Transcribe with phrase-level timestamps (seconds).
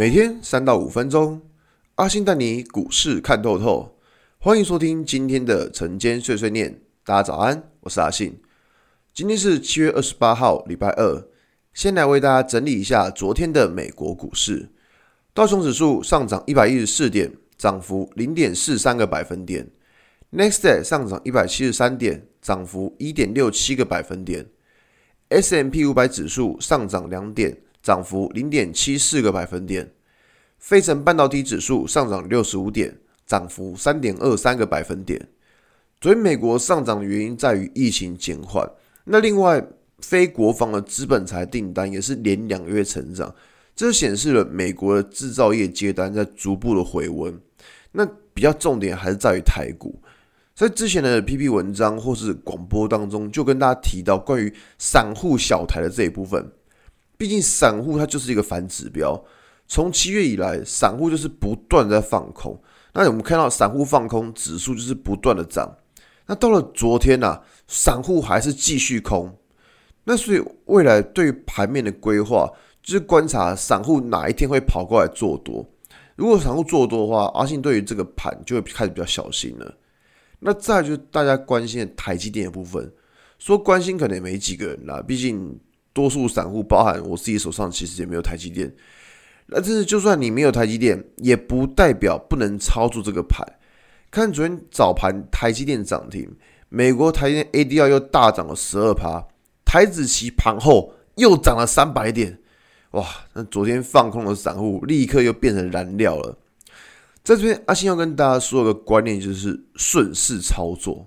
[0.00, 1.42] 每天三到五分钟，
[1.96, 3.98] 阿信带你股市看透透。
[4.38, 6.80] 欢迎收听今天的晨间碎碎念。
[7.04, 8.40] 大家早安，我是阿信。
[9.12, 11.28] 今天是七月二十八号，礼拜二。
[11.74, 14.70] 先来为大家整理一下昨天的美国股市。
[15.34, 19.68] 道琼指数上涨一百一十四点，涨幅零点四三个百分点。
[20.32, 24.46] Next day 上涨一百七十三点，涨幅一点六七个百分点。
[25.28, 29.90] S M P 五百指数上涨两点，涨幅零点七四个百分点。
[30.58, 35.28] 费城半导体指数上涨六十五点，涨幅三点二三个百分点。
[36.02, 38.70] 所以美国上涨的原因在于疫情减缓。
[39.04, 39.62] 那另外，
[40.00, 43.34] 非国防的资本财订单也是连两个月成长，
[43.74, 47.38] 这显示了美国的制造业接单在逐步的回温。
[47.92, 50.00] 那比较重点还是在于台股。
[50.54, 56.50] 在之前的 PP 文章或是广播当中，就跟大家提到关于散户小台的这一部分。
[57.20, 59.22] 毕竟散户它就是一个反指标，
[59.68, 62.58] 从七月以来，散户就是不断在放空。
[62.94, 65.76] 那我们看到散户放空，指数就是不断的涨。
[66.24, 69.36] 那到了昨天呐、啊，散户还是继续空。
[70.04, 72.50] 那所以未来对于盘面的规划，
[72.82, 75.68] 就是观察散户哪一天会跑过来做多。
[76.16, 79.74] 如果散户做多的话，阿信对于这个盘就会开始比较小心了。
[80.38, 82.90] 那再就是大家关心的台积电的部分，
[83.38, 85.60] 说关心可能也没几个人啦，毕竟
[85.92, 88.72] 多数散户，包含我自己手上，其实也没有台积电。
[89.46, 93.44] 那这是就算你没有台积电，也不代表不能操作这个盘。
[94.10, 96.36] 看昨天早盘台积电涨停，
[96.68, 99.26] 美国台积电 ADR 又大涨了十二趴，
[99.64, 102.38] 台子期盘后又涨了三百点，
[102.92, 103.04] 哇！
[103.34, 106.38] 那昨天放空的散户立刻又变成燃料了。
[107.22, 111.06] 在这边，阿信要跟大家说一个观念，就是顺势操作。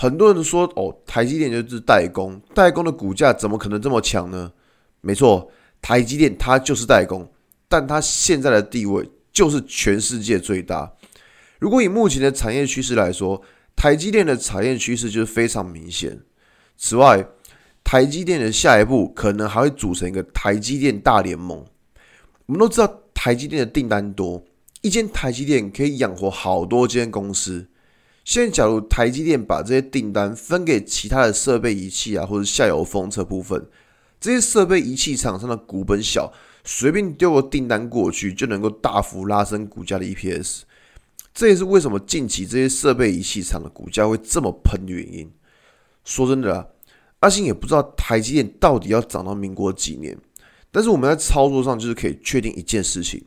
[0.00, 4.52] 很多人都说，哦，台积电就是代工，代工的股价怎么可能这么强呢？
[5.00, 5.50] 没错，
[5.82, 7.28] 台积电它就是代工，
[7.68, 10.88] 但它现在的地位就是全世界最大。
[11.58, 13.42] 如果以目前的产业趋势来说，
[13.74, 16.16] 台积电的产业趋势就是非常明显。
[16.76, 17.26] 此外，
[17.82, 21.66] 台积电的下一步可能还会组成一个台积电大联盟。
[22.46, 24.40] 我们都知道，台积电的订单多。
[24.80, 27.66] 一间台积电可以养活好多间公司。
[28.28, 33.66] 现在，假如台积电把这些订单分给其他的设备仪器啊，或者下游封测部分，
[34.20, 36.30] 这些设备仪器厂商的股本小，
[36.62, 40.60] 随便丢个订单过去，就能够大幅拉升股价的 EPS。
[41.32, 45.32] 这也是为什么近期这些设备仪器厂的股价会这么喷的原因。
[46.04, 46.66] 说真的啊，
[47.20, 50.14] 阿信也不知道台积电到底要涨到民国几年，
[50.70, 53.24] 但是我们在操作上就是可以确定一件事情。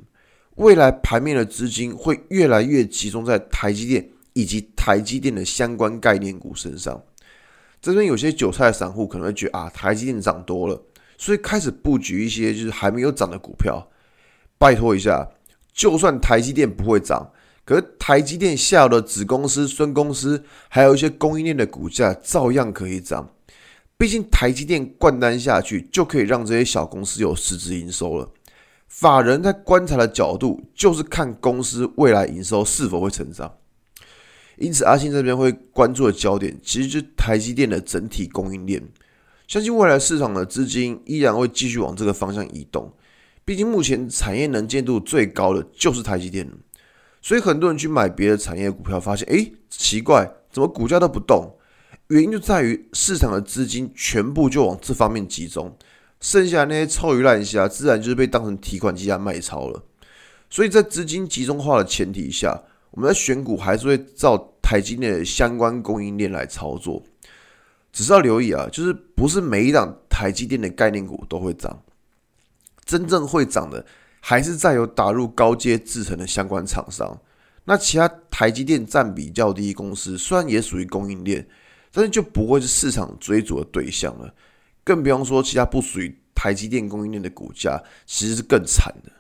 [0.58, 7.02] 未来盘面的资金会越来越集中在台积电以及台积电的相关概念股身上。
[7.82, 10.82] 这边有些韭菜散户可能会觉得啊，台积电涨多了，
[11.18, 13.90] 所以开始布局一些就是还没有涨的股票。
[14.58, 15.28] 拜托一下，
[15.74, 17.32] 就算台积电不会涨，
[17.66, 23.28] 可是台积电下游的子公司、孙公司，还有一些供应链的股价照样可以涨。
[23.98, 28.30] 毕竟台积电灌单下去，就可以让这些小公司有实质营收了。
[28.88, 33.52] 法人在观察的角度，就是看公司未来营收是否会成长。
[34.62, 38.82] 因此，阿信这边会关注的焦点，其实就台积电的整体供应链。
[39.48, 42.94] 相信未来市场的资金依然会继续往这个方向移动。
[43.44, 46.48] 毕竟，目前产业能见度最高的就是台积电。
[47.22, 51.56] 所以，很多人去买别的产业股票，发现，诶，奇怪，怎么股价都不动？
[52.08, 55.76] 原因就在于市场的资金全部就往这方面集中。
[56.20, 59.84] 剩下那些臭鱼烂虾，自然就是被当成提款机来卖超了。
[60.50, 62.62] 所以在资金集中化的前提下，
[62.92, 67.02] 我们在选股还是会照台积电的相关供应链来操作。
[67.92, 71.84] 只是要留意啊，就是不是每一档台积电的概念股都会涨，
[72.86, 73.86] 真正会涨的
[74.22, 77.20] 还是在有打入高阶制程的相关厂商。
[77.66, 81.46] 那其他台积电占比较低公司，虽然也属于供应链，
[81.92, 84.34] 但是就不会是市场追逐的对象了。
[84.84, 89.12] 更不用说其他不属于台积电供应链的股价，其实是更惨的。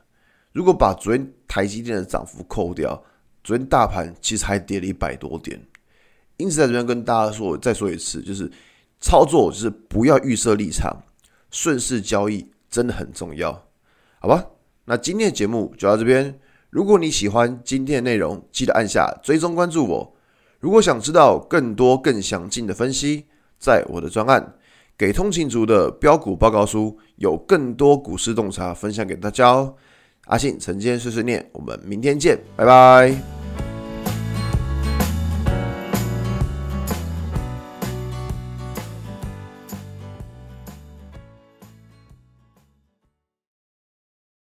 [0.54, 3.04] 如果把昨天台积电的涨幅扣掉，
[3.44, 5.60] 昨天大盘其实还跌了一百多点。
[6.38, 8.52] 因此，在这边跟大家说，再说一次，就是
[9.00, 10.96] 操作就是不要预设立场，
[11.52, 13.52] 顺势交易真的很重要，
[14.20, 14.46] 好吧？
[14.86, 16.40] 那今天的节目就到这边。
[16.70, 20.16] 如果你喜欢今天的内容，记得按下追踪关注我。
[20.60, 23.26] 如果想知道更多更详尽的分析，
[23.60, 24.56] 在我的专案。
[24.98, 29.76] 给通勤族的标股报告书，有更多股市洞察分享给大家哦。
[30.32, 33.41] 阿信晨间碎碎念，我们明天见，拜拜。